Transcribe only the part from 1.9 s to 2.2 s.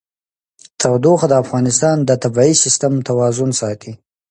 د